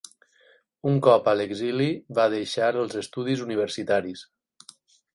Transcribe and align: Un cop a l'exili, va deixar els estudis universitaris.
Un 0.91 0.97
cop 1.07 1.29
a 1.33 1.35
l'exili, 1.41 1.91
va 2.21 2.27
deixar 2.37 2.73
els 2.87 2.99
estudis 3.05 3.47
universitaris. 3.49 4.29